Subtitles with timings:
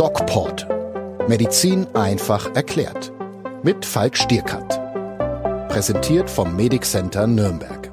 [0.00, 0.66] DocPort.
[1.28, 3.12] Medizin einfach erklärt.
[3.62, 4.80] Mit Falk Stierkant.
[5.68, 7.90] Präsentiert vom Medic Center Nürnberg.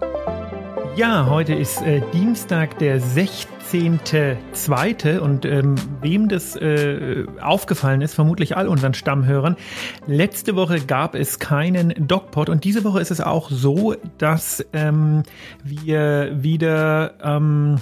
[0.96, 5.20] Ja, heute ist äh, Dienstag, der 16.2.
[5.20, 9.57] Und ähm, wem das äh, aufgefallen ist, vermutlich all unseren Stammhörern,
[10.05, 15.24] letzte Woche gab es keinen DocPod und diese Woche ist es auch so, dass ähm,
[15.61, 17.15] wir wieder...
[17.21, 17.82] Ähm,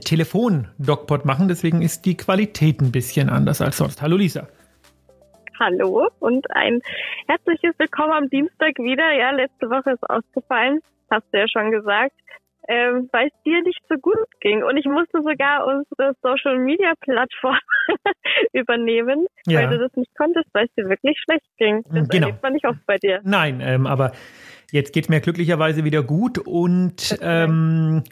[0.00, 1.48] Telefon-DocPod machen.
[1.48, 4.02] Deswegen ist die Qualität ein bisschen anders als sonst.
[4.02, 4.48] Hallo Lisa.
[5.60, 6.80] Hallo und ein
[7.28, 9.12] herzliches Willkommen am Dienstag wieder.
[9.12, 10.80] Ja, letzte Woche ist ausgefallen,
[11.10, 12.14] hast du ja schon gesagt,
[12.68, 14.62] ähm, weil es dir nicht so gut ging.
[14.64, 17.58] Und ich musste sogar unsere Social Media Plattform
[18.52, 19.60] übernehmen, ja.
[19.60, 21.82] weil du das nicht konntest, weil es dir wirklich schlecht ging.
[21.90, 22.26] Das genau.
[22.26, 23.20] erlebt man nicht oft bei dir.
[23.22, 24.12] Nein, ähm, aber
[24.70, 28.02] jetzt geht es mir glücklicherweise wieder gut und ähm,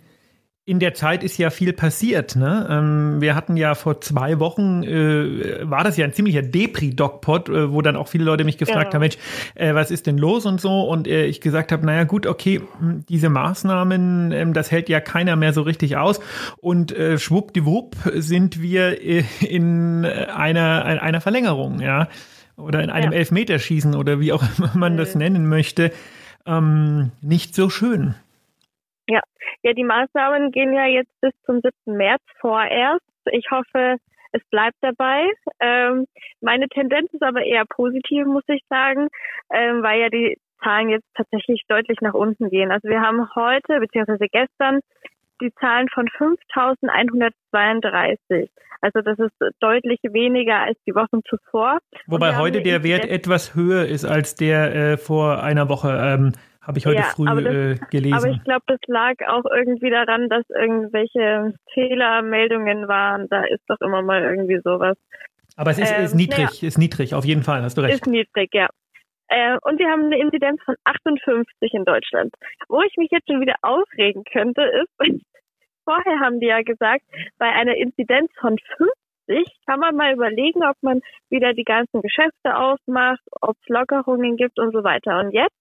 [0.65, 2.37] in der Zeit ist ja viel passiert.
[2.37, 2.69] Ne?
[2.71, 7.73] Ähm, wir hatten ja vor zwei Wochen, äh, war das ja ein ziemlicher Depri-Dogpot, äh,
[7.73, 8.95] wo dann auch viele Leute mich gefragt ja.
[8.95, 9.17] haben, Mensch,
[9.57, 10.83] äh, was ist denn los und so?
[10.83, 15.01] Und äh, ich gesagt habe, naja gut, okay, hm, diese Maßnahmen, ähm, das hält ja
[15.01, 16.21] keiner mehr so richtig aus.
[16.59, 19.01] Und äh, schwuppdiwupp sind wir
[19.41, 22.09] in einer, einer Verlängerung, ja.
[22.57, 23.19] Oder in einem ja.
[23.19, 25.91] Elfmeterschießen oder wie auch immer man das nennen möchte.
[26.47, 28.15] Ähm, nicht so schön.
[29.09, 29.21] Ja,
[29.63, 31.97] ja, die Maßnahmen gehen ja jetzt bis zum 7.
[31.97, 33.05] März vorerst.
[33.31, 33.97] Ich hoffe,
[34.33, 35.31] es bleibt dabei.
[35.61, 36.07] Ähm,
[36.41, 39.09] meine Tendenz ist aber eher positiv, muss ich sagen,
[39.53, 42.71] ähm, weil ja die Zahlen jetzt tatsächlich deutlich nach unten gehen.
[42.71, 44.81] Also wir haben heute beziehungsweise gestern
[45.41, 48.49] die Zahlen von 5.132.
[48.81, 51.79] Also das ist deutlich weniger als die Wochen zuvor.
[52.07, 55.99] Wobei heute der Wert etwas höher ist als der äh, vor einer Woche.
[56.01, 56.33] Ähm,
[56.63, 58.15] habe ich heute ja, früh das, äh, gelesen.
[58.15, 63.29] Aber ich glaube, das lag auch irgendwie daran, dass irgendwelche Fehlermeldungen waren.
[63.29, 64.97] Da ist doch immer mal irgendwie sowas.
[65.57, 66.69] Aber es ist, ähm, ist niedrig, ja.
[66.69, 67.95] ist niedrig, auf jeden Fall, hast du recht.
[67.95, 68.69] Ist niedrig, ja.
[69.29, 72.33] Äh, und wir haben eine Inzidenz von 58 in Deutschland.
[72.69, 74.91] Wo ich mich jetzt schon wieder aufregen könnte, ist,
[75.85, 77.03] vorher haben die ja gesagt,
[77.39, 78.57] bei einer Inzidenz von
[79.27, 84.37] 50 kann man mal überlegen, ob man wieder die ganzen Geschäfte aufmacht, ob es Lockerungen
[84.37, 85.19] gibt und so weiter.
[85.21, 85.57] Und jetzt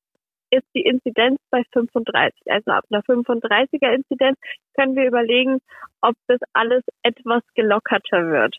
[0.52, 2.40] ist die Inzidenz bei 35.
[2.48, 4.38] Also ab einer 35er Inzidenz
[4.76, 5.60] können wir überlegen,
[6.02, 8.56] ob das alles etwas gelockerter wird.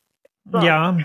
[0.50, 0.58] So.
[0.58, 0.96] Ja.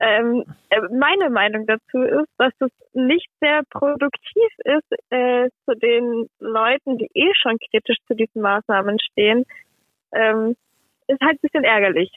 [0.00, 6.28] Ähm, äh, meine Meinung dazu ist, dass es nicht sehr produktiv ist, äh, zu den
[6.38, 9.44] Leuten, die eh schon kritisch zu diesen Maßnahmen stehen,
[10.12, 10.54] ähm,
[11.08, 12.10] ist halt ein bisschen ärgerlich.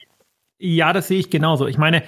[0.58, 1.66] Ja, das sehe ich genauso.
[1.66, 2.04] Ich meine,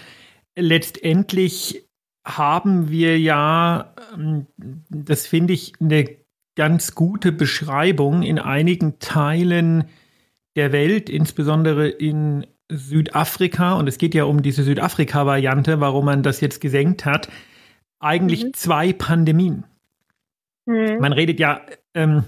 [0.55, 1.85] letztendlich
[2.25, 4.47] haben wir ja, ähm,
[4.89, 6.09] das finde ich eine
[6.57, 9.85] ganz gute Beschreibung in einigen Teilen
[10.57, 16.41] der Welt, insbesondere in Südafrika, und es geht ja um diese Südafrika-Variante, warum man das
[16.41, 17.29] jetzt gesenkt hat,
[18.01, 18.55] eigentlich mhm.
[18.55, 19.65] zwei Pandemien.
[20.67, 20.99] Mhm.
[21.01, 21.61] Man redet ja
[21.95, 22.25] ähm,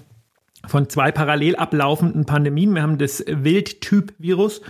[0.66, 2.74] von zwei parallel ablaufenden Pandemien.
[2.74, 4.62] Wir haben das Wildtyp-Virus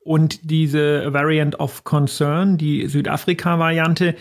[0.00, 4.14] und diese Variant of Concern, die Südafrika-Variante.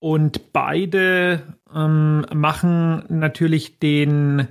[0.00, 1.42] Und beide
[1.74, 4.46] ähm, machen natürlich den,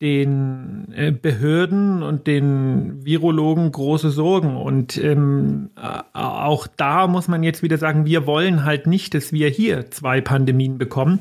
[0.00, 4.56] den äh, Behörden und den Virologen große Sorgen.
[4.56, 9.32] Und ähm, äh, auch da muss man jetzt wieder sagen, wir wollen halt nicht, dass
[9.32, 11.20] wir hier zwei Pandemien bekommen.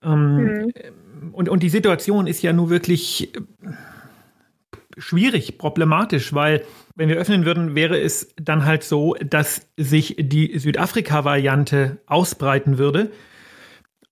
[0.00, 0.72] Ähm, mhm.
[1.32, 3.32] und, und die Situation ist ja nur wirklich
[4.98, 6.62] schwierig, problematisch, weil
[6.94, 13.10] wenn wir öffnen würden, wäre es dann halt so, dass sich die Südafrika-Variante ausbreiten würde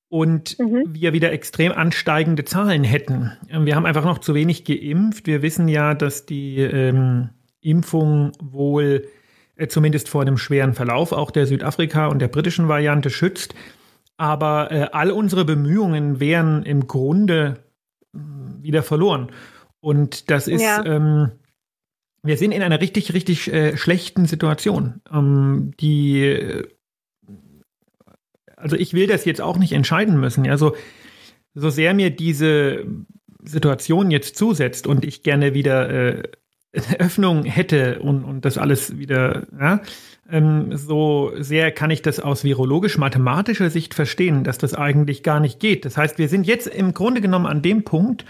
[0.08, 0.84] und mhm.
[0.88, 3.32] wir wieder extrem ansteigende Zahlen hätten.
[3.50, 5.26] Wir haben einfach noch zu wenig geimpft.
[5.26, 7.30] Wir wissen ja, dass die ähm,
[7.60, 9.08] Impfung wohl
[9.56, 13.54] äh, zumindest vor einem schweren Verlauf auch der Südafrika- und der britischen Variante schützt.
[14.16, 17.58] Aber äh, all unsere Bemühungen wären im Grunde
[18.14, 18.18] äh,
[18.62, 19.30] wieder verloren.
[19.80, 20.84] Und das ist, ja.
[20.84, 21.32] ähm,
[22.22, 25.00] wir sind in einer richtig, richtig äh, schlechten Situation.
[25.12, 26.68] Ähm, die, äh,
[28.56, 30.48] also ich will das jetzt auch nicht entscheiden müssen.
[30.48, 30.74] Also
[31.54, 32.86] so sehr mir diese
[33.42, 36.22] Situation jetzt zusetzt und ich gerne wieder äh,
[36.98, 39.80] Öffnung hätte und, und das alles wieder, ja,
[40.28, 45.60] ähm, so sehr kann ich das aus virologisch-mathematischer Sicht verstehen, dass das eigentlich gar nicht
[45.60, 45.84] geht.
[45.84, 48.24] Das heißt, wir sind jetzt im Grunde genommen an dem Punkt,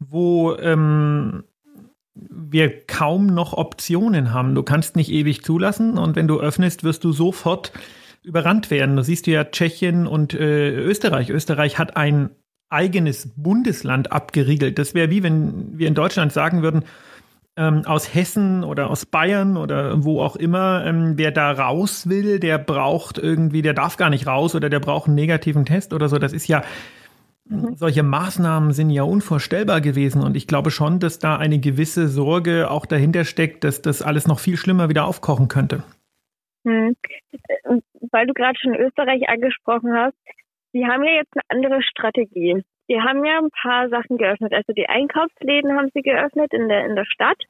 [0.00, 1.44] wo ähm,
[2.14, 4.54] wir kaum noch Optionen haben.
[4.54, 7.72] Du kannst nicht ewig zulassen und wenn du öffnest, wirst du sofort
[8.22, 8.96] überrannt werden.
[8.96, 11.30] Du siehst ja Tschechien und äh, Österreich.
[11.30, 12.30] Österreich hat ein
[12.68, 14.78] eigenes Bundesland abgeriegelt.
[14.78, 16.84] Das wäre wie wenn wir in Deutschland sagen würden,
[17.56, 22.38] ähm, aus Hessen oder aus Bayern oder wo auch immer, ähm, wer da raus will,
[22.38, 26.08] der braucht irgendwie, der darf gar nicht raus oder der braucht einen negativen Test oder
[26.08, 26.18] so.
[26.18, 26.62] Das ist ja,
[27.50, 27.76] mhm.
[27.76, 32.70] solche Maßnahmen sind ja unvorstellbar gewesen und ich glaube schon, dass da eine gewisse Sorge
[32.70, 35.82] auch dahinter steckt, dass das alles noch viel schlimmer wieder aufkochen könnte.
[36.64, 36.96] Hm.
[38.10, 40.14] Weil du gerade schon Österreich angesprochen hast,
[40.72, 42.62] Sie haben ja jetzt eine andere Strategie.
[42.90, 44.52] Die haben ja ein paar Sachen geöffnet.
[44.52, 47.40] Also die Einkaufsläden haben sie geöffnet in der in der Stadt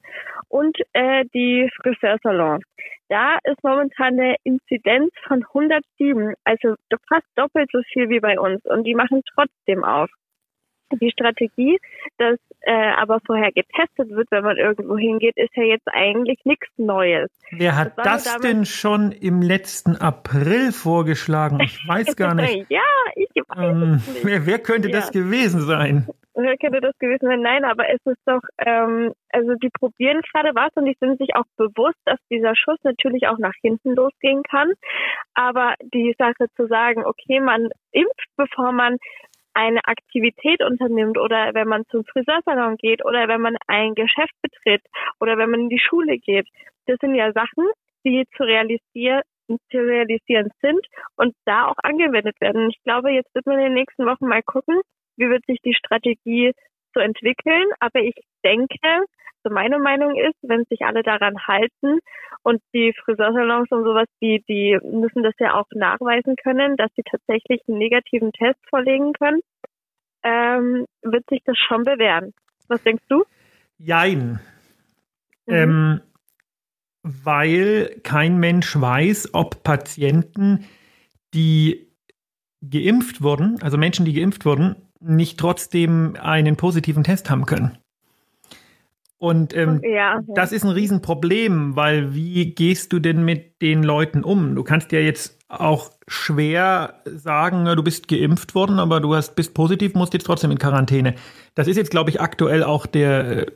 [0.48, 2.62] und äh, die Friseursalons.
[3.08, 6.74] Da ist momentan eine Inzidenz von 107, also
[7.08, 8.62] fast doppelt so viel wie bei uns.
[8.66, 10.10] Und die machen trotzdem auf
[10.96, 11.78] die Strategie,
[12.18, 16.68] dass äh, aber vorher getestet wird, wenn man irgendwo hingeht, ist ja jetzt eigentlich nichts
[16.76, 17.30] Neues.
[17.50, 21.60] Wer hat das, das denn schon im letzten April vorgeschlagen?
[21.60, 22.70] Ich weiß gar nicht.
[22.70, 22.80] ja,
[23.14, 24.96] ich weiß ähm, wer, wer, könnte ja.
[24.96, 26.06] das gewesen sein?
[26.34, 27.40] Wer könnte das gewesen sein?
[27.40, 31.34] Nein, aber es ist doch, ähm, also die probieren gerade was und die sind sich
[31.34, 34.72] auch bewusst, dass dieser Schuss natürlich auch nach hinten losgehen kann.
[35.34, 38.98] Aber die Sache zu sagen, okay, man impft, bevor man
[39.54, 44.82] eine Aktivität unternimmt oder wenn man zum Friseursalon geht oder wenn man ein Geschäft betritt
[45.20, 46.48] oder wenn man in die Schule geht.
[46.86, 47.68] Das sind ja Sachen,
[48.04, 50.86] die zu realisieren, zu realisieren sind
[51.16, 52.70] und da auch angewendet werden.
[52.70, 54.80] Ich glaube, jetzt wird man in den nächsten Wochen mal gucken,
[55.16, 56.52] wie wird sich die Strategie
[56.94, 57.66] so entwickeln.
[57.80, 58.14] Aber ich
[58.44, 59.04] denke,
[59.42, 62.00] so meine Meinung ist, wenn sich alle daran halten
[62.42, 67.02] und die Friseursalons und sowas, die, die müssen das ja auch nachweisen können, dass sie
[67.02, 69.40] tatsächlich einen negativen Test vorlegen können,
[70.22, 72.32] ähm, wird sich das schon bewähren.
[72.68, 73.24] Was denkst du?
[73.78, 74.40] Jein.
[75.46, 75.54] Mhm.
[75.54, 76.00] Ähm,
[77.02, 80.66] weil kein Mensch weiß, ob Patienten,
[81.32, 81.88] die
[82.62, 87.78] geimpft wurden, also Menschen, die geimpft wurden, nicht trotzdem einen positiven Test haben können.
[89.20, 90.20] Und ähm, ja, ja.
[90.28, 94.54] das ist ein Riesenproblem, weil wie gehst du denn mit den Leuten um?
[94.54, 99.52] Du kannst ja jetzt auch schwer sagen, du bist geimpft worden, aber du hast, bist
[99.52, 101.16] positiv, musst jetzt trotzdem in Quarantäne.
[101.54, 103.46] Das ist jetzt, glaube ich, aktuell auch der, äh,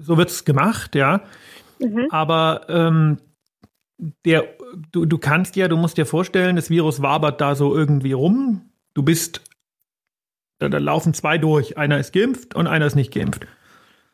[0.00, 1.22] so wird es gemacht, ja.
[1.78, 2.08] Mhm.
[2.10, 3.16] Aber ähm,
[4.26, 4.44] der,
[4.92, 8.70] du, du kannst ja, du musst dir vorstellen, das Virus wabert da so irgendwie rum.
[8.92, 9.40] Du bist,
[10.58, 11.78] da, da laufen zwei durch.
[11.78, 13.46] Einer ist geimpft und einer ist nicht geimpft.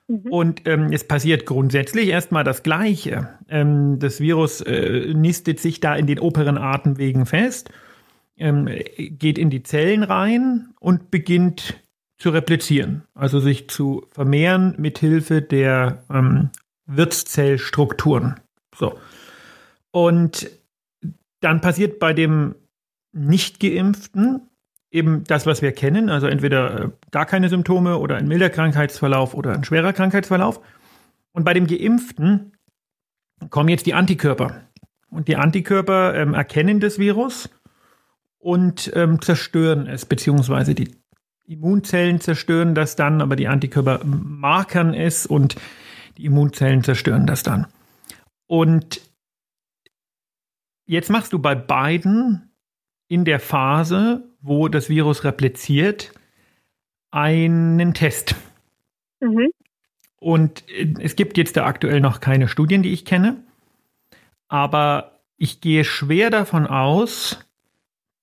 [0.09, 0.31] Mhm.
[0.31, 3.29] Und ähm, es passiert grundsätzlich erstmal das Gleiche.
[3.49, 7.71] Ähm, das Virus äh, nistet sich da in den oberen Atemwegen fest,
[8.37, 11.83] ähm, geht in die Zellen rein und beginnt
[12.19, 16.51] zu replizieren, also sich zu vermehren mit Hilfe der ähm,
[16.87, 18.41] Wirtszellstrukturen.
[18.75, 18.99] So.
[19.91, 20.51] Und
[21.41, 22.55] dann passiert bei dem
[23.13, 24.49] nicht geimpften
[24.91, 29.35] eben das, was wir kennen, also entweder äh, gar keine Symptome oder ein milder Krankheitsverlauf
[29.35, 30.61] oder ein schwerer Krankheitsverlauf.
[31.33, 32.53] Und bei dem Geimpften
[33.51, 34.63] kommen jetzt die Antikörper.
[35.11, 37.51] Und die Antikörper ähm, erkennen das Virus
[38.39, 40.95] und ähm, zerstören es, beziehungsweise die
[41.47, 45.57] Immunzellen zerstören das dann, aber die Antikörper markern es und
[46.17, 47.67] die Immunzellen zerstören das dann.
[48.47, 49.01] Und
[50.87, 52.51] jetzt machst du bei beiden
[53.09, 56.13] in der Phase, wo das Virus repliziert,
[57.11, 58.37] einen Test.
[59.21, 59.51] Mhm.
[60.19, 63.43] Und es gibt jetzt da aktuell noch keine Studien, die ich kenne,
[64.49, 67.45] aber ich gehe schwer davon aus,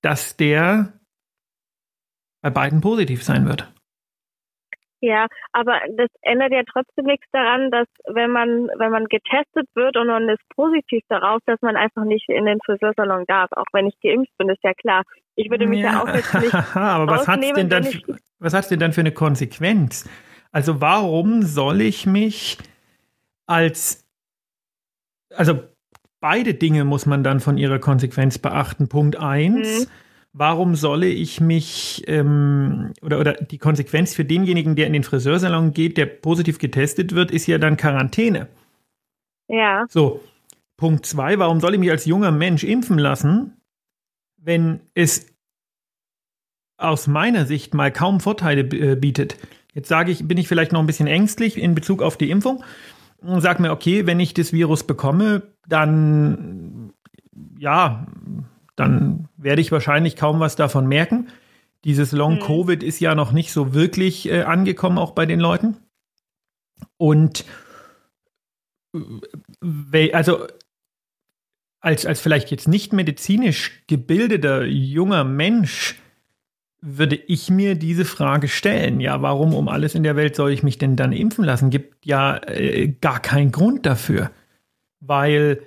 [0.02, 0.94] dass der
[2.42, 3.73] bei beiden positiv sein wird.
[5.04, 9.98] Ja, aber das ändert ja trotzdem nichts daran, dass wenn man, wenn man getestet wird
[9.98, 13.52] und man ist positiv darauf, dass man einfach nicht in den Friseursalon darf.
[13.52, 15.04] Auch wenn ich geimpft bin, ist ja klar.
[15.36, 16.54] Ich würde mich ja, ja auch jetzt nicht.
[16.76, 17.86] aber was hat's denn dann,
[18.40, 20.10] was hat's denn dann für eine Konsequenz?
[20.54, 22.58] Also warum soll ich mich
[23.46, 24.08] als,
[25.36, 25.64] also
[26.22, 28.88] beide Dinge muss man dann von ihrer Konsequenz beachten.
[28.88, 29.90] Punkt eins.
[29.90, 29.92] Mhm
[30.34, 35.74] warum solle ich mich ähm, oder, oder die Konsequenz für denjenigen, der in den Friseursalon
[35.74, 38.48] geht, der positiv getestet wird, ist ja dann Quarantäne.
[39.48, 39.86] Ja.
[39.90, 40.22] So,
[40.78, 43.58] Punkt zwei, warum soll ich mich als junger Mensch impfen lassen,
[44.38, 45.28] wenn es
[46.78, 49.38] aus meiner Sicht mal kaum Vorteile äh, bietet?
[49.74, 52.64] Jetzt sage ich, bin ich vielleicht noch ein bisschen ängstlich in Bezug auf die Impfung
[53.22, 56.94] und sage mir, okay, wenn ich das Virus bekomme, dann
[57.58, 58.08] ja,
[58.76, 61.28] dann werde ich wahrscheinlich kaum was davon merken.
[61.84, 62.88] Dieses Long-Covid mhm.
[62.88, 65.78] ist ja noch nicht so wirklich äh, angekommen, auch bei den Leuten.
[66.98, 67.46] Und
[68.94, 70.48] äh, also
[71.82, 75.96] als, als vielleicht jetzt nicht medizinisch gebildeter junger Mensch
[76.80, 79.00] würde ich mir diese Frage stellen.
[79.00, 81.70] Ja, warum um alles in der Welt soll ich mich denn dann impfen lassen?
[81.70, 84.32] Gibt ja äh, gar keinen Grund dafür.
[85.00, 85.62] Weil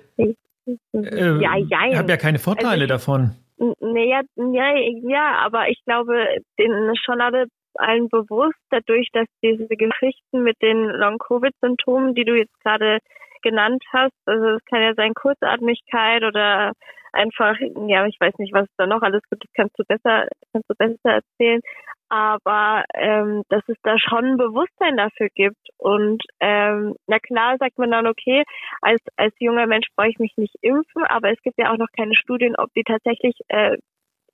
[0.93, 3.31] äh, ja, ja, ich habe ja keine Vorteile also ich, davon.
[3.57, 4.75] Naja, ja,
[5.07, 10.83] ja, aber ich glaube, ist schon alle allen bewusst, dadurch, dass diese Geschichten mit den
[10.83, 12.99] Long-Covid-Symptomen, die du jetzt gerade
[13.43, 16.71] genannt hast, also es kann ja sein Kurzatmigkeit oder
[17.17, 17.55] einfach,
[17.87, 20.69] ja, ich weiß nicht, was es da noch alles gibt, das kannst du besser, kannst
[20.69, 21.61] du besser erzählen.
[22.09, 25.67] Aber ähm, dass es da schon ein Bewusstsein dafür gibt.
[25.77, 28.43] Und ähm, na klar sagt man dann, okay,
[28.81, 31.91] als, als junger Mensch brauche ich mich nicht impfen, aber es gibt ja auch noch
[31.97, 33.77] keine Studien, ob die tatsächlich äh,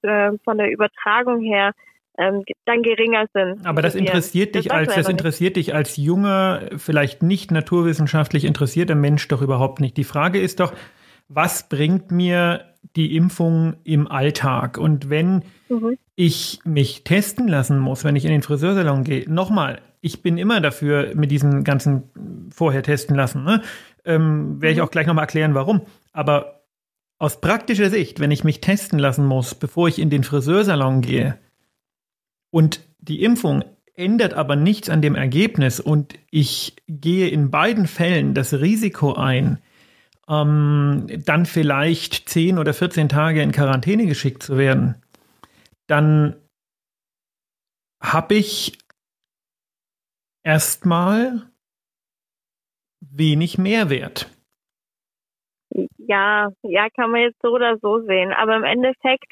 [0.04, 1.72] äh, von der Übertragung her
[2.18, 3.66] ähm, dann geringer sind.
[3.66, 8.96] Aber das interessiert dich das als das interessiert dich als junger, vielleicht nicht naturwissenschaftlich interessierter
[8.96, 9.98] Mensch doch überhaupt nicht.
[9.98, 10.74] Die Frage ist doch,
[11.28, 14.78] was bringt mir die Impfung im Alltag?
[14.78, 15.98] Und wenn mhm.
[16.16, 20.62] ich mich testen lassen muss, wenn ich in den Friseursalon gehe, nochmal, ich bin immer
[20.62, 22.04] dafür mit diesen ganzen
[22.52, 23.44] vorher testen lassen.
[23.44, 23.62] Ne?
[24.06, 24.86] Ähm, Werde ich mhm.
[24.86, 25.82] auch gleich nochmal erklären, warum.
[26.12, 26.64] Aber
[27.20, 31.38] aus praktischer Sicht, wenn ich mich testen lassen muss, bevor ich in den Friseursalon gehe,
[32.50, 33.64] und die Impfung
[33.96, 39.60] ändert aber nichts an dem Ergebnis und ich gehe in beiden Fällen das Risiko ein,
[40.28, 45.02] ähm, dann vielleicht 10 oder 14 Tage in Quarantäne geschickt zu werden,
[45.88, 46.36] dann
[48.02, 48.78] habe ich
[50.44, 51.50] erstmal
[53.00, 54.30] wenig Mehrwert.
[55.98, 58.34] Ja, ja, kann man jetzt so oder so sehen.
[58.34, 59.32] Aber im Endeffekt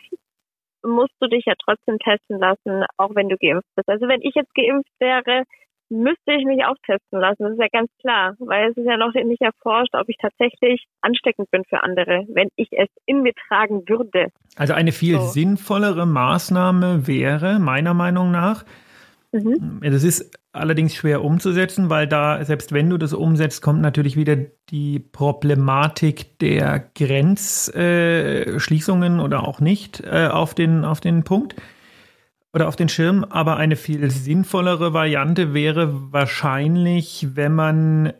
[0.83, 3.87] musst du dich ja trotzdem testen lassen, auch wenn du geimpft bist.
[3.89, 5.43] Also wenn ich jetzt geimpft wäre,
[5.91, 7.43] müsste ich mich auch testen lassen.
[7.43, 10.85] Das ist ja ganz klar, weil es ist ja noch nicht erforscht, ob ich tatsächlich
[11.01, 14.29] ansteckend bin für andere, wenn ich es in mir tragen würde.
[14.55, 15.27] Also eine viel so.
[15.27, 18.63] sinnvollere Maßnahme wäre, meiner Meinung nach,
[19.31, 19.81] mhm.
[19.83, 24.37] das ist allerdings schwer umzusetzen, weil da, selbst wenn du das umsetzt, kommt natürlich wieder
[24.69, 31.55] die Problematik der Grenzschließungen äh, oder auch nicht äh, auf, den, auf den Punkt
[32.53, 38.13] oder auf den Schirm, aber eine viel sinnvollere Variante wäre wahrscheinlich, wenn man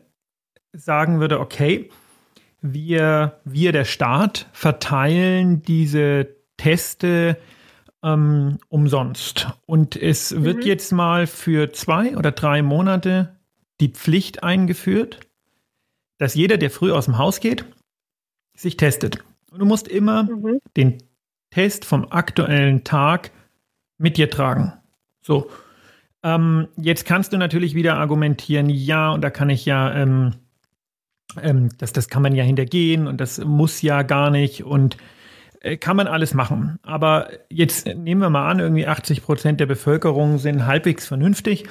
[0.72, 1.90] sagen würde, okay,
[2.62, 7.36] wir, wir der Staat verteilen diese Teste
[8.02, 9.48] ähm, umsonst.
[9.66, 10.44] Und es mhm.
[10.44, 13.36] wird jetzt mal für zwei oder drei Monate
[13.80, 15.20] die Pflicht eingeführt,
[16.18, 17.64] dass jeder, der früh aus dem Haus geht,
[18.54, 19.18] sich testet.
[19.50, 20.60] Und du musst immer mhm.
[20.76, 20.98] den
[21.50, 23.30] Test vom aktuellen Tag
[23.98, 24.72] mit dir tragen.
[25.20, 25.50] So.
[26.22, 30.34] Ähm, jetzt kannst du natürlich wieder argumentieren, ja, und da kann ich ja, ähm,
[31.40, 34.96] ähm, das, das kann man ja hintergehen und das muss ja gar nicht und
[35.60, 36.78] äh, kann man alles machen.
[36.82, 41.66] Aber jetzt nehmen wir mal an, irgendwie 80 Prozent der Bevölkerung sind halbwegs vernünftig.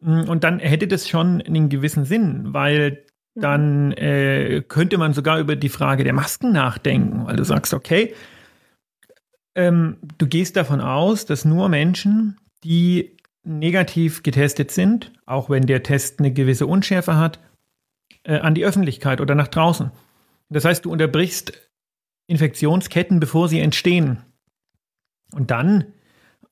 [0.00, 3.04] Mm, und dann hätte das schon einen gewissen Sinn, weil
[3.34, 8.14] dann äh, könnte man sogar über die Frage der Masken nachdenken, weil du sagst, okay,
[9.56, 15.82] ähm, du gehst davon aus, dass nur Menschen, die negativ getestet sind, auch wenn der
[15.82, 17.40] Test eine gewisse Unschärfe hat,
[18.24, 19.90] äh, an die Öffentlichkeit oder nach draußen.
[20.50, 21.52] Das heißt, du unterbrichst
[22.26, 24.18] Infektionsketten, bevor sie entstehen.
[25.32, 25.86] Und dann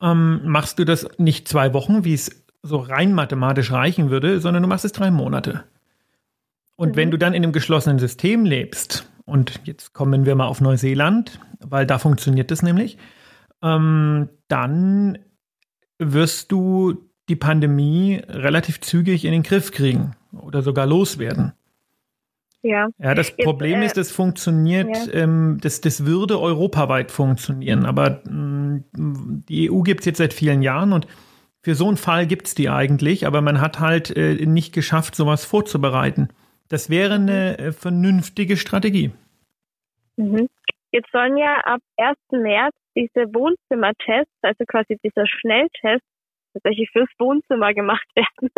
[0.00, 4.62] ähm, machst du das nicht zwei Wochen, wie es so rein mathematisch reichen würde, sondern
[4.62, 5.64] du machst es drei Monate.
[6.76, 6.96] Und mhm.
[6.96, 11.40] wenn du dann in einem geschlossenen System lebst, und jetzt kommen wir mal auf Neuseeland,
[11.60, 12.98] weil da funktioniert das nämlich,
[13.62, 15.18] ähm, dann
[15.98, 21.52] wirst du die Pandemie relativ zügig in den Griff kriegen oder sogar loswerden.
[22.62, 22.88] Ja.
[22.98, 25.12] Ja, das Jetzt, Problem äh, ist, das funktioniert, ja.
[25.12, 30.32] ähm, das, das würde europaweit funktionieren, aber mh, mm, die EU gibt es jetzt seit
[30.32, 31.06] vielen Jahren und
[31.62, 35.14] für so einen Fall gibt es die eigentlich, aber man hat halt äh, nicht geschafft,
[35.14, 36.28] sowas vorzubereiten.
[36.74, 39.12] Das wäre eine äh, vernünftige Strategie.
[40.16, 40.48] Mhm.
[40.90, 42.16] Jetzt sollen ja ab 1.
[42.32, 46.02] März diese Wohnzimmertests, also quasi dieser Schnelltest,
[46.52, 48.50] tatsächlich fürs Wohnzimmer gemacht werden,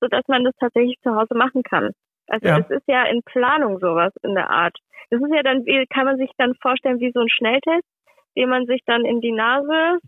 [0.00, 1.90] sodass man das tatsächlich zu Hause machen kann.
[2.28, 2.58] Also ja.
[2.60, 4.78] es ist ja in Planung sowas in der Art.
[5.10, 7.88] Das ist ja dann, kann man sich dann vorstellen wie so ein Schnelltest,
[8.36, 9.98] den man sich dann in die Nase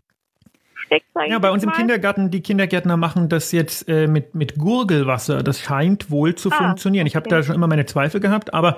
[0.85, 1.05] steckt.
[1.27, 1.71] Ja, bei uns mal.
[1.71, 5.43] im Kindergarten, die Kindergärtner machen das jetzt äh, mit, mit Gurgelwasser.
[5.43, 7.07] Das scheint wohl zu ah, funktionieren.
[7.07, 8.77] Ich habe da schon immer meine Zweifel gehabt, aber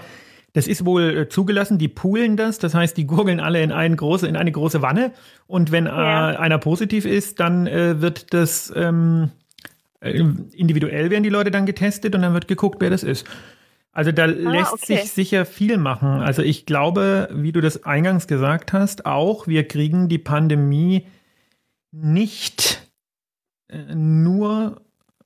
[0.54, 3.96] das ist wohl äh, zugelassen, die poolen das, das heißt, die gurgeln alle in, eine
[3.96, 5.12] große, in eine große Wanne
[5.48, 6.34] und wenn ja.
[6.34, 9.32] äh, einer positiv ist, dann äh, wird das ähm,
[10.02, 10.22] äh,
[10.54, 13.26] individuell werden die Leute dann getestet und dann wird geguckt, wer das ist.
[13.94, 14.98] Also da ah, lässt okay.
[14.98, 16.10] sich sicher viel machen.
[16.22, 21.06] Also ich glaube, wie du das eingangs gesagt hast, auch wir kriegen die Pandemie
[21.92, 22.88] nicht
[23.70, 24.82] äh, nur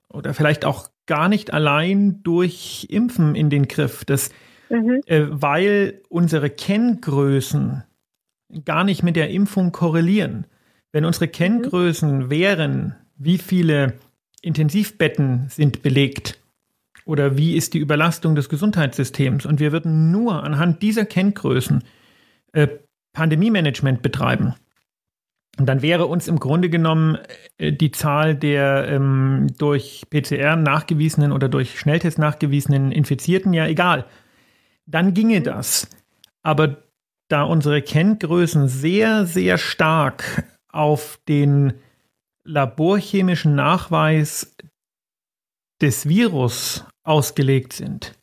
[0.10, 4.06] oder vielleicht auch gar nicht allein durch Impfen in den Griff.
[4.06, 4.32] Das,
[4.70, 5.02] mhm.
[5.06, 7.84] äh, weil unsere Kenngrößen
[8.64, 10.48] gar nicht mit der Impfung korrelieren.
[10.92, 12.30] Wenn unsere Kenngrößen mhm.
[12.30, 14.00] wären, wie viele
[14.42, 16.40] Intensivbetten sind belegt
[17.06, 21.84] oder wie ist die Überlastung des Gesundheitssystems und wir würden nur anhand dieser Kenngrößen
[22.54, 22.68] äh,
[23.14, 24.56] Pandemie-Management betreiben,
[25.58, 27.18] dann wäre uns im Grunde genommen
[27.58, 34.06] äh, die Zahl der ähm, durch PCR nachgewiesenen oder durch Schnelltest nachgewiesenen Infizierten ja egal.
[34.86, 35.90] Dann ginge das.
[36.44, 36.84] Aber
[37.28, 41.74] da unsere Kenngrößen sehr, sehr stark auf den
[42.44, 44.56] laborchemischen Nachweis
[45.82, 48.14] des Virus ausgelegt sind,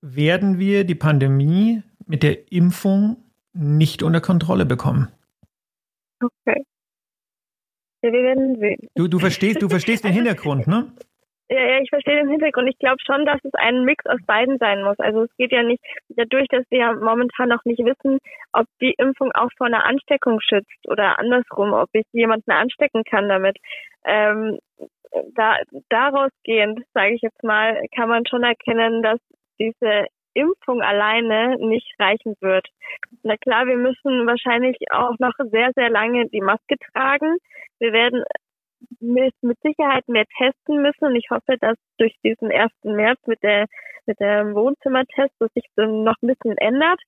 [0.00, 3.16] werden wir die Pandemie mit der Impfung
[3.52, 5.08] nicht unter Kontrolle bekommen.
[6.20, 6.64] Okay.
[8.02, 8.88] Ja, wir werden sehen.
[8.94, 10.92] Du, du verstehst, du verstehst den Hintergrund, ne?
[11.50, 12.68] Ja, ja, ich verstehe den Hintergrund.
[12.68, 14.98] Ich glaube schon, dass es ein Mix aus beiden sein muss.
[14.98, 18.18] Also es geht ja nicht dadurch, dass wir ja momentan noch nicht wissen,
[18.52, 23.28] ob die Impfung auch vor einer Ansteckung schützt oder andersrum, ob ich jemanden anstecken kann
[23.28, 23.56] damit.
[24.04, 24.58] Ähm,
[25.34, 25.56] da,
[25.88, 29.18] daraus gehend, sage ich jetzt mal, kann man schon erkennen, dass
[29.58, 30.06] diese
[30.38, 32.66] Impfung alleine nicht reichen wird.
[33.22, 37.36] Na klar, wir müssen wahrscheinlich auch noch sehr, sehr lange die Maske tragen.
[37.78, 38.24] Wir werden
[39.00, 42.70] mit, Sicherheit mehr testen müssen und ich hoffe, dass durch diesen 1.
[42.84, 43.66] März mit der
[44.06, 47.00] mit dem Wohnzimmertest, dass sich noch ein bisschen ändert.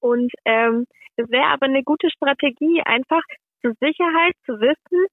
[0.00, 0.86] Und ähm,
[1.16, 3.22] es wäre aber eine gute Strategie, einfach
[3.60, 5.06] zur Sicherheit zu wissen,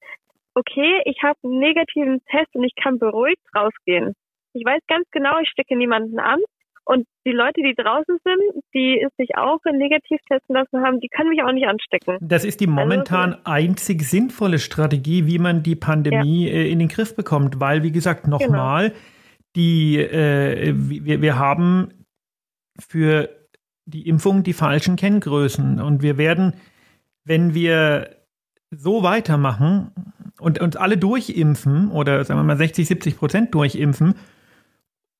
[0.54, 4.14] okay, ich habe einen negativen Test und ich kann beruhigt rausgehen.
[4.54, 6.40] Ich weiß ganz genau, ich stecke niemanden an
[6.86, 11.30] und die Leute, die draußen sind, die sich auch negativ testen lassen haben, die können
[11.30, 12.18] mich auch nicht anstecken.
[12.22, 16.54] Das ist die also, momentan also, einzig sinnvolle Strategie, wie man die Pandemie ja.
[16.54, 17.60] Äh, in den Griff bekommt.
[17.60, 19.02] Weil, wie gesagt, nochmal, genau.
[19.56, 21.94] die, äh, wir, wir haben
[22.80, 23.30] für
[23.86, 25.80] die Impfung die falschen Kenngrößen.
[25.80, 26.56] Und wir werden,
[27.24, 28.10] wenn wir
[28.72, 29.92] so weitermachen
[30.40, 34.16] und uns alle durchimpfen oder sagen wir mal 60, 70 Prozent durchimpfen,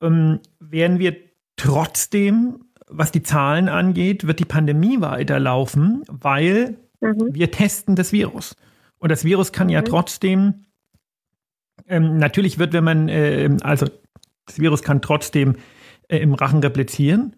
[0.02, 1.31] ähm, werden wir
[1.62, 7.36] Trotzdem, was die Zahlen angeht, wird die Pandemie weiterlaufen, weil mhm.
[7.36, 8.56] wir testen das Virus.
[8.98, 9.74] Und das Virus kann mhm.
[9.74, 10.66] ja trotzdem,
[11.86, 13.86] ähm, natürlich wird, wenn man, äh, also
[14.48, 15.56] das Virus kann trotzdem
[16.08, 17.36] äh, im Rachen replizieren.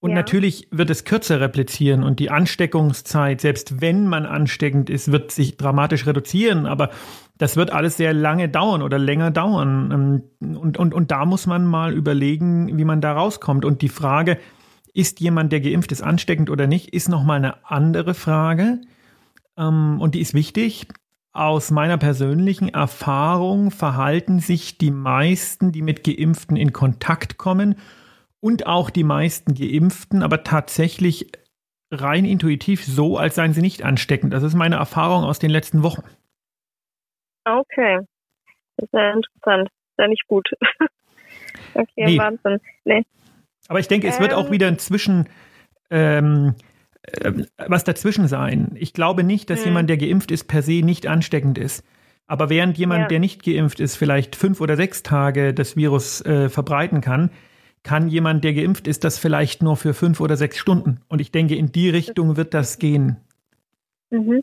[0.00, 0.16] Und ja.
[0.16, 5.58] natürlich wird es kürzer replizieren und die Ansteckungszeit, selbst wenn man ansteckend ist, wird sich
[5.58, 6.64] dramatisch reduzieren.
[6.64, 6.88] Aber
[7.36, 10.24] das wird alles sehr lange dauern oder länger dauern.
[10.40, 13.66] Ähm, und, und, und da muss man mal überlegen, wie man da rauskommt.
[13.66, 14.38] Und die Frage,
[14.94, 18.80] ist jemand, der geimpft ist, ansteckend oder nicht, ist nochmal eine andere Frage.
[19.56, 20.88] Ähm, und die ist wichtig.
[21.32, 27.76] Aus meiner persönlichen Erfahrung verhalten sich die meisten, die mit Geimpften in Kontakt kommen
[28.40, 31.30] und auch die meisten Geimpften, aber tatsächlich
[31.90, 34.32] rein intuitiv so, als seien sie nicht ansteckend.
[34.32, 36.02] Das ist meine Erfahrung aus den letzten Wochen.
[37.44, 37.98] Okay.
[38.76, 39.68] Das ist ja interessant.
[39.68, 40.48] Ist ja nicht gut.
[41.74, 42.18] okay, nee.
[42.18, 42.60] Wahnsinn.
[42.84, 43.02] Nee.
[43.68, 44.52] Aber ich denke, es ähm, wird auch ähm.
[44.52, 45.28] wieder inzwischen
[45.90, 46.54] ähm,
[47.02, 48.72] äh, was dazwischen sein.
[48.76, 49.66] Ich glaube nicht, dass hm.
[49.66, 51.84] jemand, der geimpft ist, per se nicht ansteckend ist.
[52.26, 53.08] Aber während jemand, ja.
[53.08, 57.30] der nicht geimpft ist, vielleicht fünf oder sechs Tage das Virus äh, verbreiten kann,
[57.82, 61.00] kann jemand, der geimpft ist, das vielleicht nur für fünf oder sechs Stunden.
[61.08, 63.16] Und ich denke, in die Richtung wird das gehen.
[64.10, 64.42] Mhm.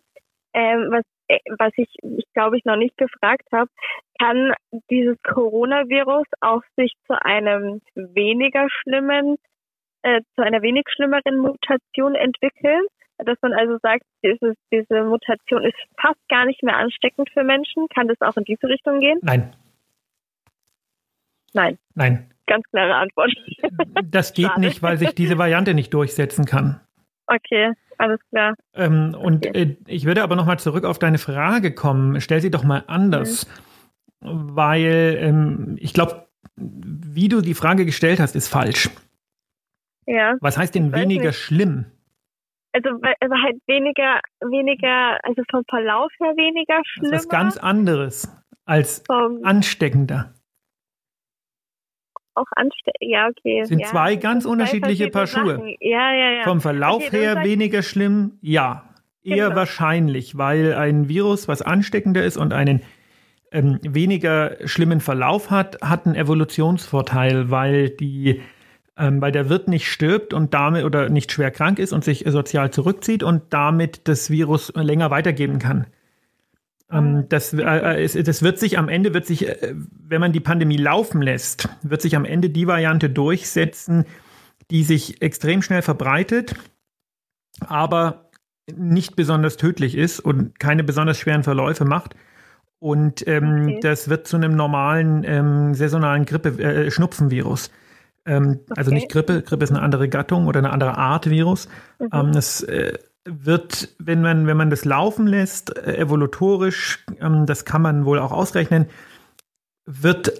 [0.53, 3.69] Ähm, was äh, was ich, ich glaube ich noch nicht gefragt habe,
[4.19, 4.53] kann
[4.89, 9.37] dieses Coronavirus auch sich zu einem weniger schlimmen,
[10.03, 12.81] äh, zu einer wenig schlimmeren Mutation entwickeln?
[13.19, 17.87] Dass man also sagt, dieses, diese Mutation ist fast gar nicht mehr ansteckend für Menschen.
[17.89, 19.19] Kann das auch in diese Richtung gehen?
[19.23, 19.55] Nein.
[21.53, 21.79] Nein.
[21.95, 22.29] Nein.
[22.47, 23.31] Ganz klare Antwort.
[24.03, 24.61] Das geht Schade.
[24.61, 26.79] nicht, weil sich diese Variante nicht durchsetzen kann.
[27.27, 28.55] Okay alles klar.
[28.73, 32.21] Ähm, und äh, ich würde aber nochmal zurück auf deine Frage kommen.
[32.21, 33.47] Stell sie doch mal anders,
[34.21, 34.55] mhm.
[34.55, 38.89] weil ähm, ich glaube, wie du die Frage gestellt hast, ist falsch.
[40.05, 40.35] Ja.
[40.39, 41.39] Was heißt denn weniger nicht.
[41.39, 41.85] schlimm?
[42.73, 47.11] Also, also halt weniger, weniger, also vom Verlauf her weniger schlimm.
[47.11, 50.33] Das ist was ganz anderes als vom ansteckender
[52.37, 53.09] auch anstecken.
[53.09, 53.63] Ja, okay.
[53.63, 55.75] Sind ja, zwei ganz unterschiedliche Paar Schuhe.
[55.79, 56.43] Ja, ja, ja.
[56.43, 58.83] Vom Verlauf okay, her weniger schlimm, ja.
[59.23, 59.57] Eher genau.
[59.57, 62.81] wahrscheinlich, weil ein Virus, was ansteckender ist und einen
[63.51, 68.41] ähm, weniger schlimmen Verlauf hat, hat einen Evolutionsvorteil, weil die
[68.97, 72.23] ähm, weil der Wirt nicht stirbt und damit oder nicht schwer krank ist und sich
[72.27, 75.87] sozial zurückzieht und damit das Virus länger weitergeben kann.
[76.91, 80.39] Ähm, das, äh, äh, das wird sich am Ende, wird sich, äh, wenn man die
[80.39, 84.05] Pandemie laufen lässt, wird sich am Ende die Variante durchsetzen,
[84.71, 86.55] die sich extrem schnell verbreitet,
[87.59, 88.29] aber
[88.73, 92.15] nicht besonders tödlich ist und keine besonders schweren Verläufe macht.
[92.79, 93.79] Und ähm, okay.
[93.81, 97.71] das wird zu einem normalen ähm, saisonalen Grippe, äh, Schnupfenvirus.
[98.25, 98.73] Ähm, okay.
[98.75, 101.67] Also nicht Grippe, Grippe ist eine andere Gattung oder eine andere Art Virus.
[101.99, 102.09] Mhm.
[102.13, 102.93] Ähm, das äh,
[103.27, 108.19] wird, wenn man, wenn man das laufen lässt, äh, evolutorisch, ähm, das kann man wohl
[108.19, 108.87] auch ausrechnen,
[109.85, 110.31] wird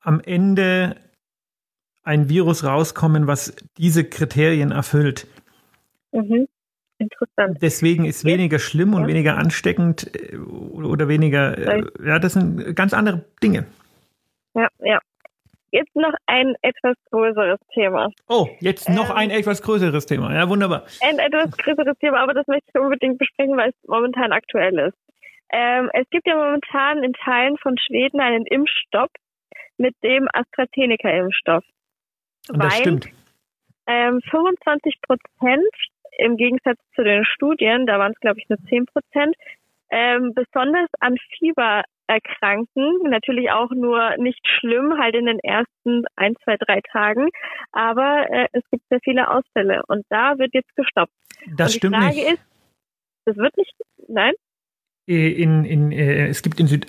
[0.00, 0.96] am Ende
[2.02, 5.26] ein Virus rauskommen, was diese Kriterien erfüllt.
[6.12, 6.48] Mhm.
[6.98, 7.58] Interessant.
[7.62, 9.08] Deswegen ist weniger schlimm und ja.
[9.08, 13.66] weniger ansteckend äh, oder weniger, äh, ja, das sind ganz andere Dinge.
[14.54, 14.98] Ja, ja.
[15.70, 18.10] Jetzt noch ein etwas größeres Thema.
[18.28, 20.34] Oh, jetzt noch ähm, ein etwas größeres Thema.
[20.34, 20.84] Ja, wunderbar.
[21.02, 24.96] Ein etwas größeres Thema, aber das möchte ich unbedingt besprechen, weil es momentan aktuell ist.
[25.50, 29.10] Ähm, es gibt ja momentan in Teilen von Schweden einen Impfstopp
[29.76, 31.64] mit dem AstraZeneca-Impfstoff.
[32.50, 33.08] Und das stimmt.
[33.86, 35.74] Ähm, 25 Prozent
[36.18, 39.36] im Gegensatz zu den Studien, da waren es glaube ich nur 10 Prozent,
[39.90, 43.10] ähm, besonders an Fieber erkranken.
[43.10, 47.28] Natürlich auch nur nicht schlimm, halt in den ersten ein, zwei, drei Tagen.
[47.72, 51.12] Aber äh, es gibt sehr viele Ausfälle und da wird jetzt gestoppt.
[51.56, 52.32] Das stimmt Frage nicht.
[52.32, 52.42] Ist,
[53.26, 53.74] das wird nicht,
[54.08, 54.32] nein?
[55.06, 56.86] Äh, in, in, äh, es gibt in Süd,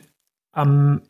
[0.52, 1.02] am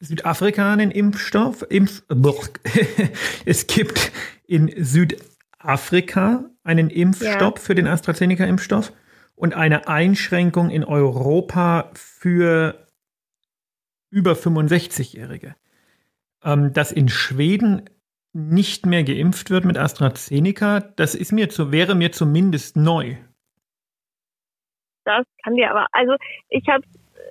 [0.00, 1.64] Südafrika einen Impfstoff.
[1.68, 2.02] Impf,
[3.44, 4.12] es gibt
[4.46, 7.62] in Südafrika einen Impfstoff ja.
[7.62, 8.92] für den AstraZeneca-Impfstoff
[9.34, 12.87] und eine Einschränkung in Europa für
[14.10, 15.54] über 65-Jährige.
[16.44, 17.88] Ähm, dass in Schweden
[18.32, 23.16] nicht mehr geimpft wird mit AstraZeneca, das ist mir zu, wäre mir zumindest neu.
[25.04, 26.14] Das kann dir aber, also
[26.48, 26.84] ich habe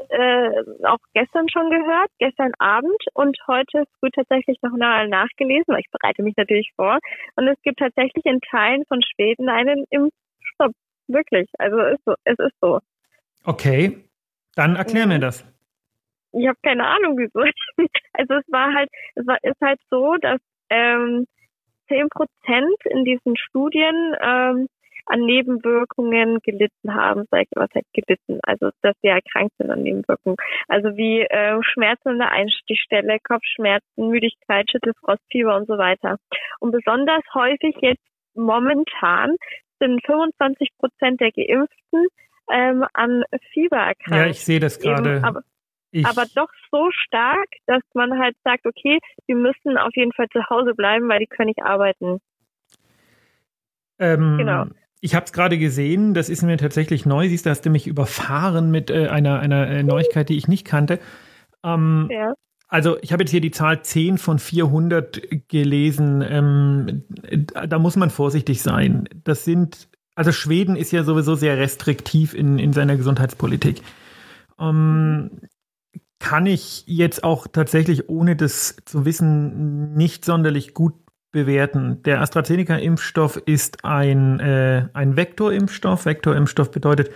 [0.10, 5.82] äh, auch gestern schon gehört, gestern Abend und heute früh tatsächlich noch mal nachgelesen, weil
[5.82, 7.00] ich bereite mich natürlich vor.
[7.36, 10.74] Und es gibt tatsächlich in Teilen von Schweden einen Impfstopp.
[11.08, 11.50] Wirklich.
[11.58, 12.80] Also ist so, es ist so.
[13.46, 14.10] Okay,
[14.56, 15.14] dann erklär mhm.
[15.14, 15.46] mir das
[16.34, 17.44] ich habe keine Ahnung wieso.
[18.14, 21.28] Also es war halt, es war ist halt so, dass ähm,
[21.88, 24.68] 10 Prozent in diesen Studien ähm,
[25.08, 29.84] an Nebenwirkungen gelitten haben, sag ich, was heißt gelitten, also dass sie erkrankt sind an
[29.84, 30.38] Nebenwirkungen.
[30.68, 36.18] Also wie äh, Schmerzen an der Einstichstelle, Kopfschmerzen, Müdigkeit, Schüttelfrost, Fieber und so weiter.
[36.60, 38.04] Und besonders häufig jetzt
[38.36, 39.36] momentan
[39.80, 42.08] sind 25 Prozent der Geimpften
[42.52, 44.12] ähm, an Fieber erkrankt.
[44.12, 45.22] Ja, ich sehe das gerade.
[45.92, 50.28] Ich aber doch so stark, dass man halt sagt, okay, die müssen auf jeden Fall
[50.32, 52.20] zu Hause bleiben, weil die können nicht arbeiten.
[54.00, 54.66] Ähm, genau.
[55.00, 57.30] Ich habe es gerade gesehen, das ist mir tatsächlich neu.
[57.30, 60.66] Siehst du, hast du mich überfahren mit äh, einer, einer äh, Neuigkeit, die ich nicht
[60.66, 61.00] kannte.
[61.64, 62.34] Ähm, ja.
[62.68, 66.24] Also ich habe jetzt hier die Zahl 10 von 400 gelesen.
[66.28, 67.04] Ähm,
[67.68, 69.08] da muss man vorsichtig sein.
[69.24, 73.82] Das sind, also Schweden ist ja sowieso sehr restriktiv in, in seiner Gesundheitspolitik.
[74.60, 75.40] Ähm,
[76.20, 80.94] kann ich jetzt auch tatsächlich, ohne das zu wissen, nicht sonderlich gut
[81.32, 82.02] bewerten.
[82.04, 86.06] Der AstraZeneca-Impfstoff ist ein, äh, ein Vektorimpfstoff.
[86.06, 87.12] Vektorimpfstoff bedeutet,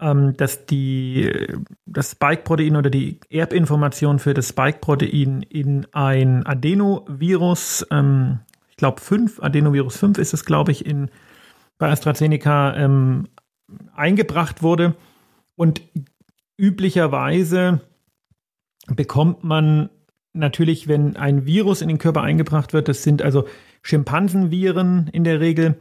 [0.00, 1.46] ähm, dass die,
[1.86, 9.42] das Spike-Protein oder die Erbinformation für das Spike-Protein in ein Adenovirus, ähm, ich glaube 5,
[9.42, 11.10] Adenovirus 5 ist es, glaube ich, in,
[11.78, 13.28] bei AstraZeneca ähm,
[13.94, 14.94] eingebracht wurde.
[15.54, 15.80] Und
[16.58, 17.80] üblicherweise
[18.94, 19.90] bekommt man
[20.32, 23.46] natürlich, wenn ein Virus in den Körper eingebracht wird, das sind also
[23.82, 25.76] Schimpansenviren in der Regel,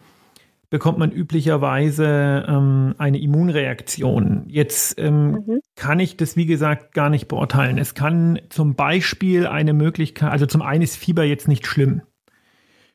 [0.70, 4.46] bekommt man üblicherweise ähm, eine Immunreaktion.
[4.48, 5.60] Jetzt ähm, mhm.
[5.76, 7.78] kann ich das, wie gesagt, gar nicht beurteilen.
[7.78, 12.02] Es kann zum Beispiel eine Möglichkeit, also zum einen ist Fieber jetzt nicht schlimm.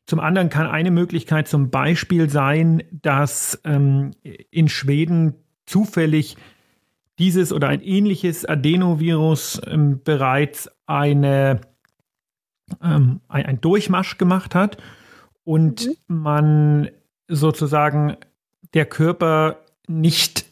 [0.06, 4.10] Zum anderen kann eine Möglichkeit zum Beispiel sein, dass ähm,
[4.50, 5.34] in Schweden
[5.66, 6.36] zufällig
[7.20, 11.60] dieses oder ein ähnliches Adenovirus ähm, bereits eine,
[12.82, 14.78] ähm, ein, ein, Durchmarsch gemacht hat
[15.44, 15.92] und mhm.
[16.08, 16.90] man
[17.28, 18.16] sozusagen
[18.74, 20.46] der Körper nicht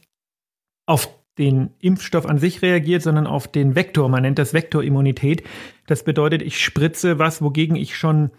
[0.87, 4.09] auf den Impfstoff an sich reagiert, sondern auf den Vektor.
[4.09, 5.45] Man nennt das Vektorimmunität.
[5.87, 8.31] Das bedeutet, ich spritze was, wogegen ich schon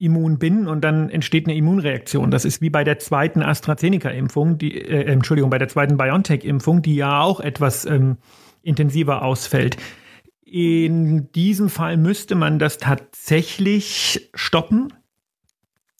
[0.00, 2.30] immun bin und dann entsteht eine Immunreaktion.
[2.30, 6.96] Das ist wie bei der zweiten AstraZeneca-Impfung, die, äh, Entschuldigung, bei der zweiten BioNTech-Impfung, die
[6.96, 8.16] ja auch etwas ähm,
[8.62, 9.76] intensiver ausfällt.
[10.42, 14.92] In diesem Fall müsste man das tatsächlich stoppen,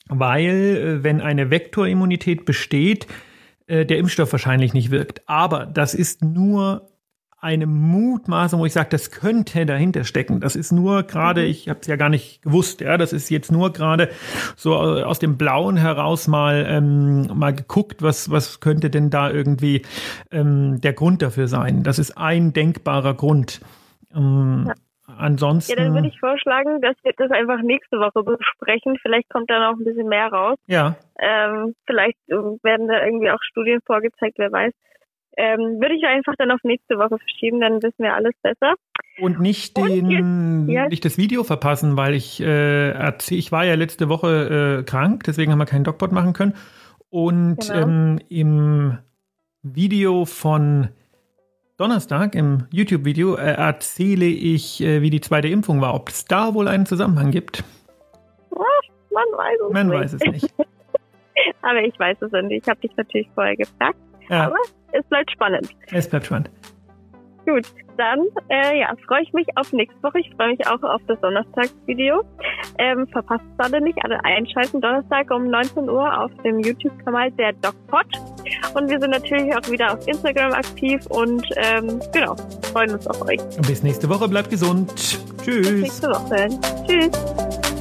[0.09, 3.07] weil äh, wenn eine Vektorimmunität besteht,
[3.67, 5.29] äh, der Impfstoff wahrscheinlich nicht wirkt.
[5.29, 6.90] Aber das ist nur
[7.41, 10.41] eine Mutmaßung, wo ich sage, das könnte dahinter stecken.
[10.41, 11.49] Das ist nur gerade, mhm.
[11.49, 14.11] ich habe es ja gar nicht gewusst, ja, das ist jetzt nur gerade
[14.57, 19.83] so aus dem Blauen heraus mal ähm, mal geguckt, was was könnte denn da irgendwie
[20.31, 21.83] ähm, der Grund dafür sein.
[21.83, 23.61] Das ist ein denkbarer Grund.
[24.15, 24.75] Ähm, ja.
[25.19, 25.73] Ansonsten.
[25.77, 28.97] Ja, dann würde ich vorschlagen, dass wir das einfach nächste Woche besprechen.
[29.03, 30.57] Vielleicht kommt da noch ein bisschen mehr raus.
[30.67, 30.97] Ja.
[31.19, 34.73] Ähm, vielleicht werden da irgendwie auch Studien vorgezeigt, wer weiß.
[35.41, 38.75] Ähm, würde ich einfach dann auf nächste Woche verschieben, dann wissen wir alles besser.
[39.19, 40.87] Und nicht den, ja.
[40.89, 45.25] nicht das Video verpassen, weil ich äh, erzähl, ich war ja letzte Woche äh, krank,
[45.25, 46.55] deswegen haben wir keinen Dogbot machen können.
[47.09, 47.81] Und genau.
[47.81, 48.99] ähm, im
[49.63, 50.89] Video von
[51.79, 55.95] Donnerstag, im YouTube-Video, äh, erzähle ich, äh, wie die zweite Impfung war.
[55.95, 57.65] Ob es da wohl einen Zusammenhang gibt?
[59.11, 59.99] man weiß es man nicht.
[59.99, 60.55] weiß es nicht.
[61.63, 62.63] Aber ich weiß es nicht.
[62.63, 63.99] Ich habe dich natürlich vorher gefragt.
[64.29, 64.47] Ja.
[64.47, 64.57] Aber
[64.93, 65.69] es bleibt spannend.
[65.91, 66.51] Es bleibt spannend.
[67.47, 70.21] Gut, dann äh, ja, freue ich mich auf nächste Woche.
[70.21, 72.23] Ich freue mich auch auf das Donnerstagsvideo.
[72.79, 74.81] Ähm, verpasst es alle nicht, alle einschalten.
[74.81, 78.07] Donnerstag um 19 Uhr auf dem YouTube-Kanal der DocPod.
[78.75, 82.37] Und wir sind natürlich auch wieder auf Instagram aktiv und ähm, genau,
[82.73, 83.41] freuen uns auf euch.
[83.57, 84.95] Und bis nächste Woche, bleibt gesund.
[85.43, 85.69] Tschüss.
[85.69, 86.49] Bis nächste Woche.
[86.87, 87.80] Tschüss.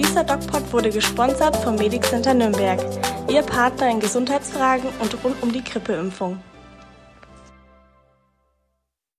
[0.00, 2.80] Dieser DocPod wurde gesponsert vom Medic Center Nürnberg.
[3.28, 6.40] Ihr Partner in Gesundheitsfragen und rund um die Grippeimpfung.